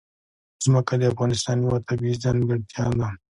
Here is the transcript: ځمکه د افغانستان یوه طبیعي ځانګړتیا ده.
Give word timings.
ځمکه 0.63 0.93
د 0.99 1.03
افغانستان 1.13 1.57
یوه 1.65 1.77
طبیعي 1.87 2.15
ځانګړتیا 2.23 2.85
ده. 2.99 3.07